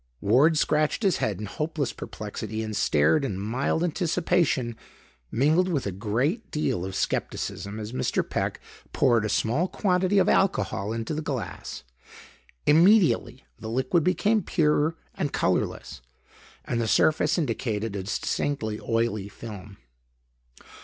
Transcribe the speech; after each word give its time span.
Ward 0.19 0.57
scratched 0.57 1.03
his 1.03 1.17
head 1.17 1.37
in 1.39 1.45
hopeless 1.45 1.93
perplexity 1.93 2.63
and 2.63 2.75
stared 2.75 3.23
in 3.23 3.37
mild 3.37 3.83
anticipation 3.83 4.75
mingled 5.31 5.69
with 5.69 5.85
a 5.85 5.91
great 5.91 6.49
deal 6.49 6.83
of 6.83 6.95
skepticism 6.95 7.79
as 7.79 7.91
Mr. 7.91 8.27
Peck 8.27 8.59
poured 8.93 9.25
a 9.25 9.29
small 9.29 9.67
quantity 9.67 10.17
of 10.17 10.27
alcohol 10.27 10.91
into 10.91 11.13
the 11.13 11.21
glass. 11.21 11.83
Immediately, 12.65 13.45
the 13.59 13.69
liquid 13.69 14.03
became 14.03 14.41
pure 14.41 14.95
and 15.13 15.31
colorless 15.33 16.01
and 16.65 16.81
the 16.81 16.87
surface 16.87 17.37
indicated 17.37 17.95
a 17.95 18.01
distinctly 18.01 18.79
oily 18.79 19.29
film. 19.29 19.77